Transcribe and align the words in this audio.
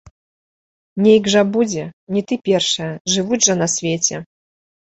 Нейк 1.07 1.29
жа 1.33 1.43
будзе, 1.57 1.83
не 2.15 2.21
ты 2.31 2.39
першая, 2.49 2.91
жывуць 3.17 3.41
жа 3.49 3.55
на 3.61 3.67
свеце. 3.77 4.15